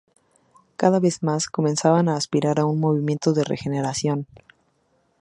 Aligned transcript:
Cada 0.77 0.99
vez 0.99 1.21
más, 1.21 1.45
comenzaban 1.45 2.09
a 2.09 2.15
aspirar 2.15 2.59
a 2.59 2.65
un 2.65 2.79
movimiento 2.79 3.33
de 3.33 3.43
regeneración. 3.43 4.25